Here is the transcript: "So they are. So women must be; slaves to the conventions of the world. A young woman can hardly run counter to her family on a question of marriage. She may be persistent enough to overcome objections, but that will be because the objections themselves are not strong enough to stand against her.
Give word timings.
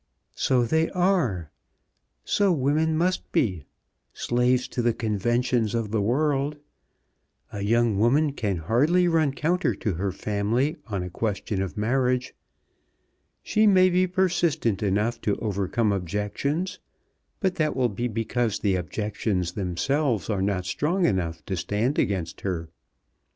"So 0.33 0.63
they 0.63 0.89
are. 0.89 1.51
So 2.25 2.51
women 2.51 2.97
must 2.97 3.31
be; 3.31 3.65
slaves 4.13 4.67
to 4.69 4.81
the 4.81 4.95
conventions 4.95 5.75
of 5.75 5.91
the 5.91 6.01
world. 6.01 6.57
A 7.53 7.61
young 7.61 7.99
woman 7.99 8.33
can 8.33 8.57
hardly 8.57 9.07
run 9.07 9.31
counter 9.31 9.75
to 9.75 9.93
her 9.93 10.11
family 10.11 10.77
on 10.87 11.03
a 11.03 11.11
question 11.11 11.61
of 11.61 11.77
marriage. 11.77 12.33
She 13.43 13.67
may 13.67 13.91
be 13.91 14.07
persistent 14.07 14.81
enough 14.81 15.21
to 15.21 15.35
overcome 15.37 15.91
objections, 15.91 16.79
but 17.39 17.53
that 17.57 17.75
will 17.75 17.89
be 17.89 18.07
because 18.07 18.57
the 18.57 18.73
objections 18.77 19.51
themselves 19.51 20.31
are 20.31 20.41
not 20.41 20.65
strong 20.65 21.05
enough 21.05 21.45
to 21.45 21.55
stand 21.55 21.99
against 21.99 22.41
her. 22.41 22.69